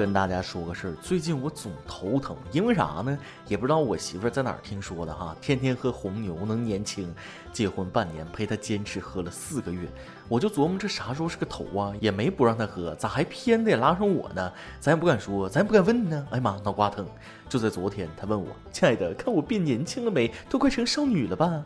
[0.00, 3.18] 跟大家说个事儿，最近我总头疼，因为啥呢？
[3.46, 7.14] 也不知道我媳妇儿在哪儿听说的哈，天天喝红牛能年轻，
[7.52, 9.86] 结婚半年陪她坚持喝了四个月，
[10.26, 11.92] 我就琢磨这啥时候是个头啊？
[12.00, 14.50] 也没不让她喝，咋还偏得拉上我呢？
[14.80, 16.26] 咱也不敢说，咱也不敢问呢。
[16.30, 17.06] 哎呀妈，脑瓜疼！
[17.46, 20.32] 就在昨天，她问我，亲爱的，看我变年轻了没？
[20.48, 21.62] 都快成少女了吧？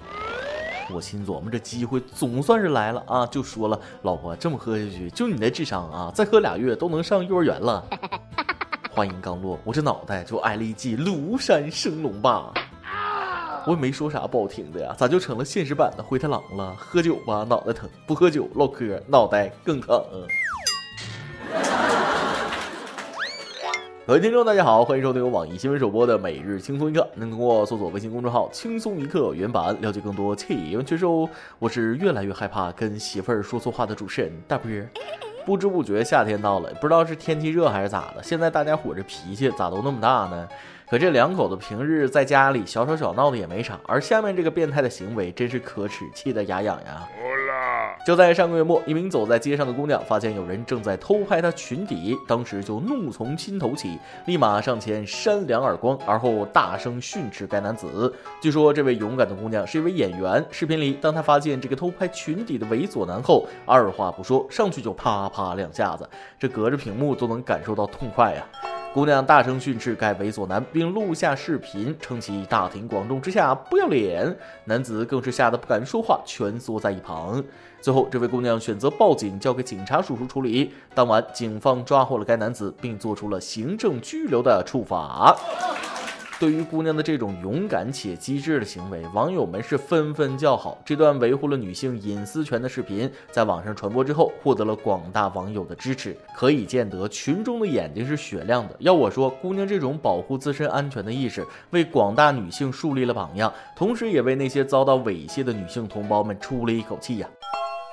[0.90, 3.26] 我心琢磨，这机会总算是来了啊！
[3.28, 7.82] 就说了，老婆这么喝下去，就你那智商啊，再喝俩月都能上幼儿园了。
[8.94, 12.54] 话音刚落，我这脑袋就挨了一记庐山升龙霸。
[13.66, 16.76] 我也没说啥不好听的呀，咋就成了现实版的灰太狼了？
[16.78, 20.00] 喝酒吧脑袋疼，不喝酒唠嗑脑袋更疼。
[24.06, 31.28] 各位听众，大家好，欢迎收听由网易新闻首播的《每日轻松一刻》，能通过搜索微信公众号“轻松一刻”原版了解更多气温趋势哦。
[31.58, 34.70] 我是越来越害怕跟媳妇儿说错话的主持人大波。
[35.44, 40.48] 不知不觉夏天到了，不知道是天气热还是咋的，现在大家伙这脾气咋都那么大呢？
[40.86, 47.08] 可这两口子平日在家里小吵小闹的也没啥，而下面这个变态的行为真是可耻，气得牙痒痒。
[48.04, 58.12] 就在上个月末，一名走在街上的姑娘发现有人正在偷拍她裙底，当时就怒从心头起，立马上前扇两耳光，而后大声训斥该男子。
[58.42, 60.44] 据说这位勇敢的姑娘是一位演员。
[60.50, 66.06] 视频里，当她发现这个偷拍裙底的猥琐男后，二话不说，上去就啪啪两下子，
[66.38, 68.63] 这隔着屏幕都能感受到痛快呀。
[68.94, 74.32] 姑娘大声训斥该猥琐男，并录下视频，称其大庭广众之下不要脸。
[74.66, 77.42] 男子更是吓得不敢说话，蜷缩在一旁。
[77.80, 80.72] 最后，这位姑娘选择报警，交给警察叔叔处理。
[80.94, 85.36] 当晚，警方抓获了该男子，并做出了行政拘留的处罚。
[86.40, 90.76] 对于姑娘的这种勇敢且机智的行为，网友们是纷纷叫好。
[90.84, 96.14] 这段维护了女性隐私权的视频在网上传播之后，获得了广大网友的支持。
[96.36, 98.74] 可以见得，群众的眼睛是雪亮的。
[98.80, 107.28] 要我说，姑娘这种保护自身安全的意识，为广大女性树立了榜样，同时也为那些遭到猥亵的女性同胞们出了一口气呀。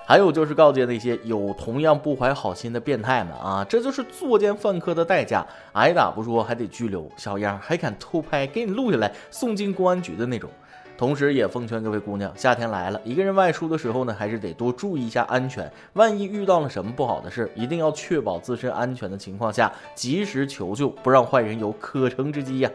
[0.06, 10.50] 还有就是告诫那些有同样不怀好心的变态们啊，这就是作奸犯科的代价，挨打不说还得拘留，小样儿还敢偷拍，给你录下来送进公安局的那种。
[10.98, 22.70] 同时也奉劝各位姑娘，夏天来了，一个人外出的时候呢，还是得多注意一下安全，万一遇到了什么不好的事，一定要确保自身安全的情况下，及时求救，不让坏人有可乘之机呀。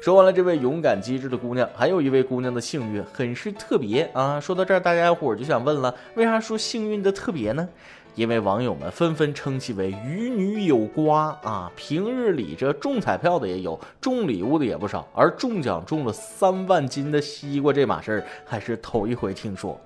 [0.00, 4.40] 说完了这位勇敢机智的姑娘，还有一位姑娘的幸运很是特别啊！
[4.40, 7.68] 说到这儿，大家伙就想问了，为啥说幸运的特别呢？
[8.14, 11.70] 因为网友们纷纷称其为与女有瓜啊！
[11.76, 19.78] 平日里这中彩票的也有，中礼物的也不少，而中奖中了三万斤的西瓜这码事儿，还是头一回听说。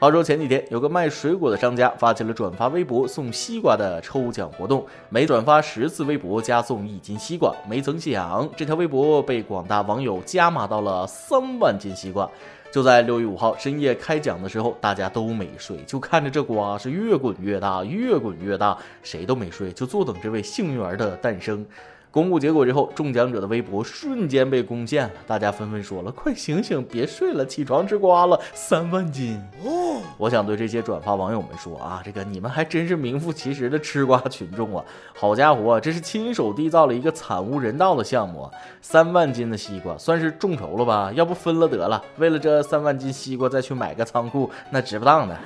[0.00, 7.54] 话说前几天，有个卖水果的商家发起了转发微博送西瓜的抽奖活动，每转发十次微博加送一斤西瓜。
[7.68, 12.26] 没曾想，这条微博被广大网友加码到了三万斤西瓜。
[12.72, 21.66] 就在六月五号深夜开奖的时候，大家都没睡，就看着这瓜是越滚越大，越滚越大，谁都没睡，就坐等这位幸运儿的诞生。
[22.12, 34.84] 公布结果之后，中奖者的微博瞬间被攻陷了，大家纷纷说了：“快醒醒，别睡了，起床吃瓜了，三万斤！”哦，我想对这些转发网友们说啊，这个你们还真是名副其实的吃瓜群众啊！
[35.14, 38.50] 好家伙，这是亲手缔造了一个惨无人道的项目，
[38.82, 41.12] 三万斤的西瓜算是众筹了吧？
[41.14, 45.36] 要不分了得了，为了这三万斤西瓜再去买个仓库，那值不当的。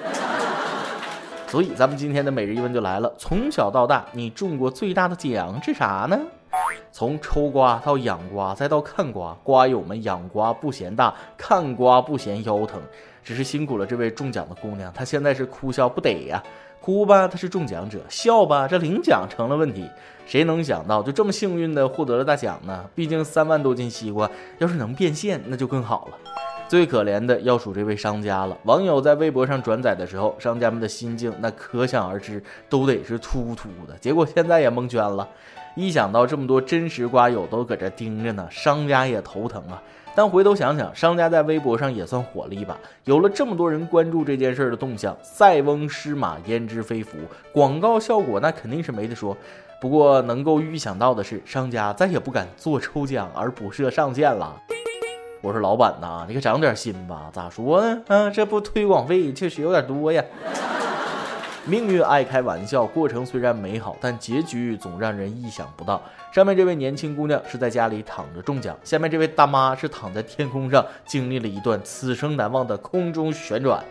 [1.47, 6.19] 所以咱们今天的每日一问就来了：从小到大，你中过最大的奖是啥呢？
[6.97, 12.81] 从抽瓜到养瓜，再到看瓜，瓜友们养瓜不嫌大，看瓜不嫌腰疼，
[13.21, 16.41] 只是辛苦了这位中奖的姑娘，她现在是哭笑不得呀。
[16.81, 19.91] 哭吧，她是中奖者；笑吧，这领奖成了问题。
[20.25, 22.89] 谁能想到，就这么幸运的获得了大奖呢？
[22.95, 26.19] 毕竟三万多斤西瓜，要是能变现，那就更好了。
[26.69, 28.57] 最可怜的要数这位商家了。
[28.67, 33.99] 网友在微博上转载的时候，商家们的心境那可想而知，都得是突突的。
[34.01, 35.29] 结果现在也蒙圈了。
[35.75, 39.83] 一想到这么多真实瓜友都搁这盯着呢，商家也头疼啊。
[40.17, 47.19] 但回头想想，商家在微博上也算火了一把，有了这么多人关注这件事的动向，塞翁失马焉知非福，
[47.53, 49.37] 广告效果那肯定是没得说。
[49.81, 54.55] 不过能够预想到的是，商家再也不敢做抽奖而不设上限了。
[55.43, 58.01] 我说老板呐，你可长点心吧，咋说呢？
[58.07, 60.25] 啊，这不推广费确实有点多呀。
[61.67, 66.03] 命运爱开玩笑，过程虽然美好，但结局总让人意想不到。
[66.31, 73.83] 上面这位年轻姑娘是在家里躺着中奖，下面这位大妈是躺在天空上，经历了一段此生难忘的空中旋转。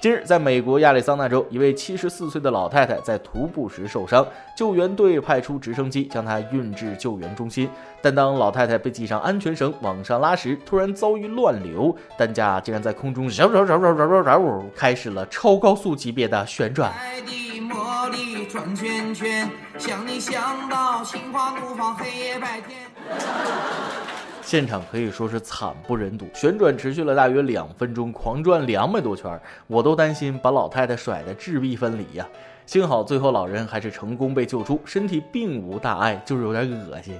[0.00, 4.24] 近日，在美国亚利桑那州，一位七十四岁的老太太在徒步时受伤，
[4.56, 7.68] 救援队派出直升机将她运至救援中心。
[8.00, 16.92] 但当老太太被系上安全绳往上拉时，突然遭遇乱流，担架竟然在空中绕绕绕绕绕绕绕，开始了超高速级别的旋转。
[24.40, 32.26] 现场可以说是惨不忍睹，旋转持续了大约两分钟，狂转两百多圈，我都担心把老太太甩得质壁分离呀。
[32.64, 37.18] 幸好最后老人还是成功被救出，身体并无大碍，就是有点恶心。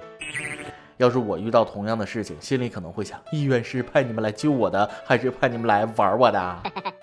[0.98, 6.56] 要是我遇到同样的事情，心里可能会想：医院是派你们来救我的，还是派你们来玩我的？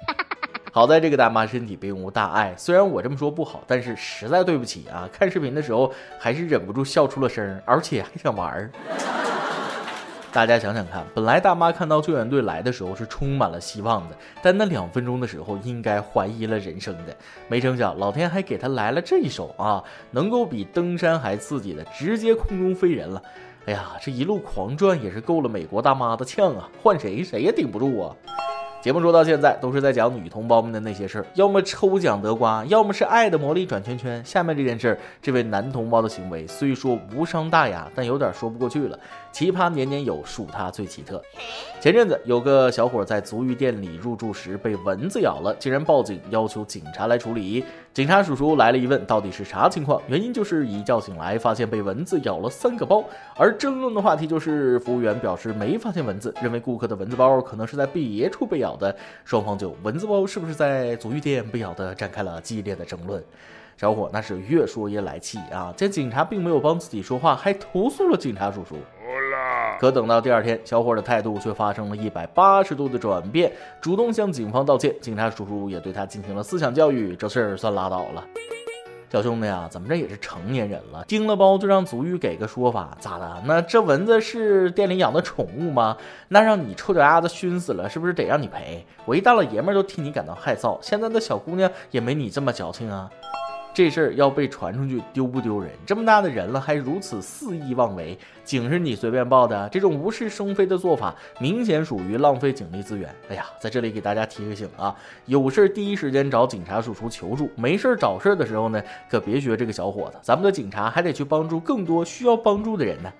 [0.71, 5.09] 好在这个大妈身体并无大碍，虽然我这么说不好，但是实在对不起啊！
[5.11, 5.89] 看视频的时候
[6.19, 8.69] 还是忍不住笑出了声，而且还想玩儿。
[10.33, 17.15] 大家想想看，本来大妈看到救援队来的时候是充满了希望的，但那两分钟的时候应该怀疑了人生的。
[17.47, 19.81] 没成想，老天还给她来了这一手啊！
[20.11, 23.23] 能够比登山还刺激的，直接空中飞人了。
[23.65, 26.69] 哎呀，这一路狂转也是够了美国大妈的呛啊！
[26.83, 28.15] 换谁谁也顶不住啊！
[28.79, 34.23] 节目说到现在都是在讲女同胞们的那些事儿，要么抽奖得瓜，要么是爱的魔力转圈圈。
[34.23, 38.99] 下面这件事儿，这位男同胞的行为虽说无伤大雅，但有点说不过去了。
[39.31, 41.19] 奇葩年年有，数他最奇特。
[41.81, 47.65] 前阵子有个小伙在足浴店里入住时被蚊子咬了，竟然报警要求警察来处理。
[47.95, 50.01] 警察叔叔来了一问，到底是啥情况？
[50.09, 53.01] 原因就是一觉醒来发现被蚊子咬了三个包。
[53.37, 58.93] 而争论的话题就是服务员表示没发现蚊子，认为顾客的蚊子包可能是在别处被咬的。
[59.23, 63.23] 双方就蚊子包是不是在足浴店被咬的展开了激烈的争论。
[63.77, 65.73] 小伙那是越说越来气啊！
[65.77, 68.75] 见警察并没有帮自己说话，还投诉了警察叔叔。
[69.79, 73.51] 可等到第二天，小伙的态度却发生了一百八十度的转变，
[73.81, 78.23] 主动向警方道歉，警察叔叔也对他进行了思想教育，这事儿算拉倒了。
[79.11, 83.41] 小兄弟啊，咱们这也是成年人了，叮了包就让足浴给个说法，咋的？
[83.45, 85.95] 那这蚊子是店里养的宠物吗？
[86.27, 88.85] 那让你臭脚丫子熏死了，是不是得让你赔？
[89.05, 93.09] 我一大老爷们儿都替你感到害臊，现在的小姑娘也没你这么矫情啊。
[93.75, 95.69] 这事儿要被传出去，丢不丢人？
[95.85, 103.13] 这么大的人了，还如此肆意妄为，警是你随便报的，这种无事生非的做法，明显属于浪费警力资源。
[103.27, 104.95] 哎呀，在这里给大家提个醒啊，
[105.25, 113.11] 有事儿第一时间找警察叔叔求助，没事儿找事儿的时候呢，可别学这个小伙子，咱们的警察还得去帮助更多需要帮助的人呢。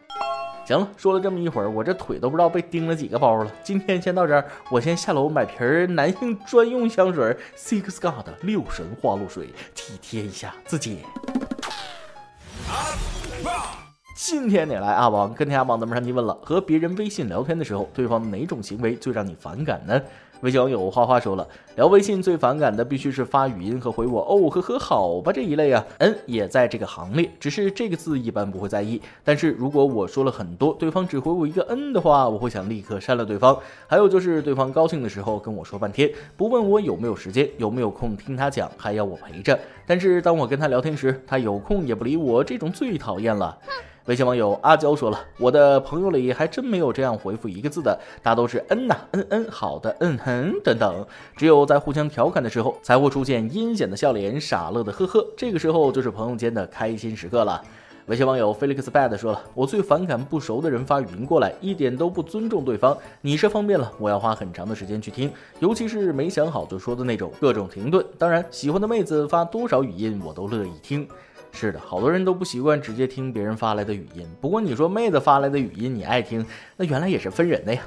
[0.65, 3.51] 行了，说了这么一会儿，我这腿都不知道被叮了几个包了。
[3.63, 10.99] 今天先到这儿，我先下楼买瓶男性专用香水 Six God 六神花露水，体贴一下自己。
[14.17, 20.01] 今天得来阿王跟天阿王咱们上提问了：和别人微信聊天的时候，对方哪种行为最让你反感呢？
[20.41, 33.57] 微信网友花花说了，聊微信最反感的必须是发语音和回我哦呵呵好吧这一类啊，嗯也在这个行列，只是这个字一般不会在意，但是如果我说了很多，对方只回我一个嗯的话，我会想立刻删了对方。
[33.87, 39.57] 还有就是对方高兴的时候跟我说半天，不问我有没有时间，有没有空听他讲，还要我陪着，
[39.87, 43.57] 但是当我跟他聊天时，他有空也不理我，这种最讨厌了。
[44.05, 51.03] 微信网友阿娇说了：“我的朋友里还真没有这样回复一个字的，大都是嗯呐，嗯嗯，好的，嗯哼等等。
[51.35, 55.25] 只有在互相调侃的时候，才会出现阴险的笑脸、傻乐的呵呵。
[55.35, 57.59] 这个时候就是朋友间的开心时刻了。”
[58.05, 62.95] 微信网友 Felix Bad 说了：“我最反感不熟的人发语音过来，一点都不尊重对方。
[63.21, 68.05] 你是方便了，我要花很长的时间去听，尤其是没想好就说的那种，各种停顿。
[68.19, 71.07] 当然，喜欢的妹子发多少语音，我都乐意听。”
[71.55, 74.27] 是的，好多人都不习惯直接听别人发来的语音。
[74.41, 76.45] 不过你说妹子发来的语音你爱听，
[76.75, 77.81] 那原来也是分人的呀。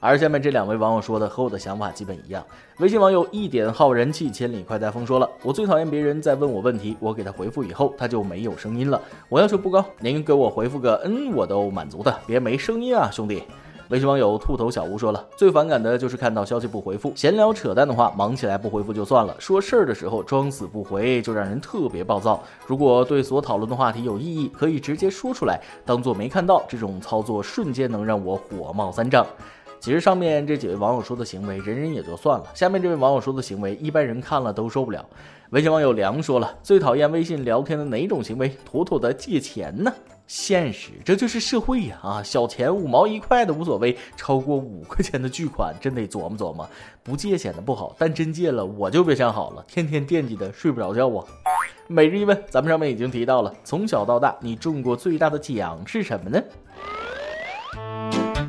[0.00, 2.44] 而下面这两位网友说的和我的想法基本一样。
[2.80, 9.00] 微信网友一点好人气千里快带风说了，我最讨厌别人在问我问题，我给他回复以后他就没有声音了。
[9.28, 13.44] 我要求不高，您给我回复个嗯，我都满足的，别没声音啊，兄弟。
[13.90, 22.42] 微信网友兔头小吴说了，最反感的就是看到消息不回复，闲聊扯淡的话忙起来不回复就算了，说事儿的时候装死不回，就让人特别暴躁。
[22.66, 26.64] 如果对所讨论的话题有异议，可以直接说出来，当做没看到。
[26.66, 29.26] 这种操作瞬间能让我火冒三丈。
[29.78, 35.04] 其实上面这几位网友说的行为，人人也就算了，下面这位网友说的行为，一般人看了都受不了。
[35.50, 38.56] 微信网友梁说了，最讨厌微信聊天的哪种行为？
[38.64, 39.92] 妥妥的借钱呢。
[40.26, 41.98] 现实，这就是社会呀！
[42.02, 46.68] 啊，小钱五毛一块的无所谓，超过五块钱的巨款真得琢磨琢磨。
[47.02, 51.24] 不借显得不好，但真借了我就别想好了，天天惦记的睡不着觉啊。
[51.86, 56.42] 每日一问，咱们上面已经提到了，从小到大你中过最大的奖是什么呢？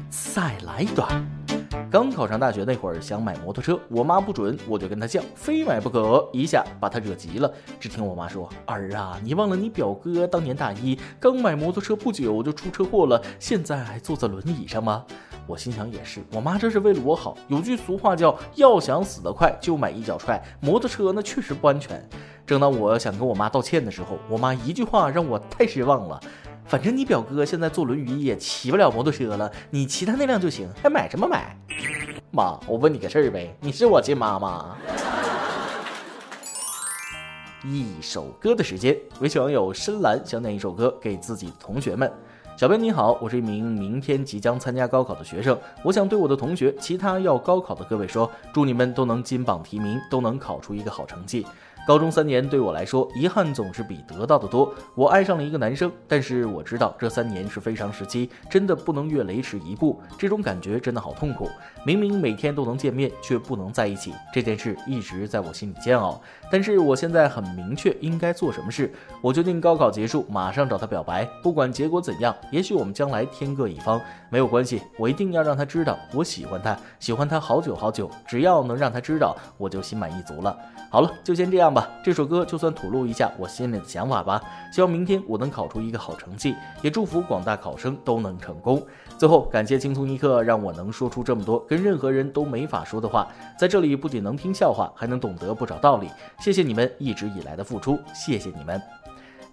[0.10, 1.45] 再来一段。
[1.92, 7.52] 刚考上大学那会儿，想买摩托车，我妈不准，我就跟她犟，非买不可，一下把她惹急了。
[7.80, 15.06] 只听我妈说：“儿啊，你忘了你表哥当年大一刚买摩托车不久就出车祸了，现在还坐在轮椅上吗？”
[15.48, 17.38] 我心想也是，我妈这是为了我好。
[17.48, 22.04] 有句俗话叫“要想死得快，就买一脚踹”，摩托车那确实不安全。
[22.48, 26.20] 正当我想跟我妈道歉的时候，我妈一句话让我太失望了。
[26.68, 31.56] 反正你表哥现在坐轮椅也骑不了摩托车了，你骑他那辆就行，还买什么买？
[32.32, 34.76] 妈，我问你个事儿呗，你是我亲妈吗？
[37.64, 42.12] 一首歌的时间，微信网友深蓝想点一首歌给自己的同学们。
[42.58, 51.46] 小编你好，我是一名明天即将参加高考的学生，我想对我的同学，其他要高考的各位说，祝你们都能金榜题名，都能考出一个好成绩。
[51.86, 54.74] 高中三年对我来说，遗憾总是比得到的多。
[54.96, 60.02] 我爱上了一个男生，但是我知道这三年是非常时期，真的不能越雷池一步。
[60.18, 61.48] 这种感觉真的好痛苦。
[61.86, 66.20] 明明每天都能见面，却不能在一起，这件事一直在我心里煎熬。
[66.52, 68.92] 但是我现在很明确应该做什么事。
[69.22, 74.02] 我决定高考结束马上找他表白，不管结果怎样，也许我们将来天各一方，
[74.32, 74.82] 没有关系。
[74.98, 78.10] 我一定要让他知道我喜欢他，喜欢他好久好久。
[78.26, 80.58] 只要能让他知道，我就心满意足了。
[80.90, 81.88] 好了，就先这样吧。
[82.04, 84.42] 这首歌就算吐露一下我心里的想法吧。
[84.72, 88.82] 希望明天我能考出一个好成绩，也祝福广大考生都能成功。
[89.18, 93.28] 最后，感谢轻松一刻，让我能说出这么多跟任何人都没法说的话。
[93.60, 96.10] 在这里，不仅能听笑话，还能懂得不少道理。
[96.40, 99.05] 谢谢你们一直以来的付出，谢谢你们。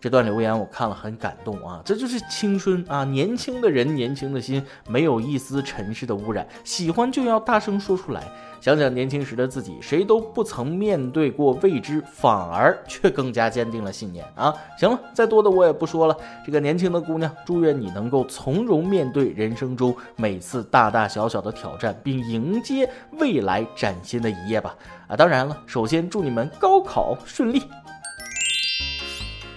[0.03, 3.05] 这段留言我看了很感动啊，这就是青春啊！
[3.05, 8.25] 年轻的人，年轻的心，没有一丝尘世的污染，喜欢就要大声说出来。
[8.61, 14.53] 想想年轻时的自己，谁都不曾面对过未知，反而却更加坚定了信念啊！
[14.77, 16.17] 行了，再多的我也不说了。
[16.45, 22.91] 这个年轻的姑娘，祝愿你能够从容面对人生中每次大大小小的挑战，并迎接
[23.21, 24.75] 未来崭新的一页吧！
[25.07, 27.63] 啊，当然了，首先祝你们高考顺利。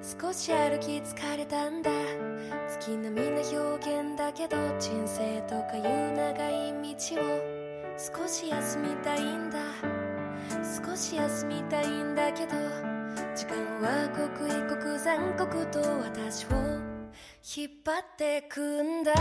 [0.00, 1.90] 少し歩き疲れたんだ。
[2.68, 7.24] 月並みな表現だけど人生とかいう長い道を
[7.98, 9.58] 少し休みたいんだ。
[10.86, 12.52] 少し休みたいんだけど
[13.34, 16.48] 時間は刻一刻残酷と私を
[17.56, 19.12] 引っ張ってくんだ、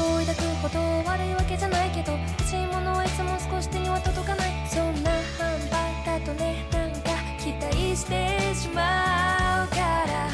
[0.00, 0.78] を抱くほど
[1.10, 4.50] 悪いわけじゃないけど欲しいものはいつも少し手には届かない。
[4.68, 10.30] そんな販売だとねなんか期待してしまうから。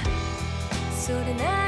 [0.96, 1.65] それなら